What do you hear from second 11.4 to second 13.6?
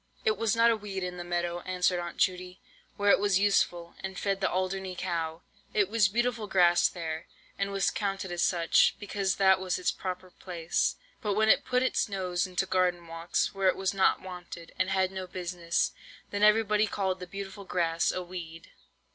it put its nose into garden walks,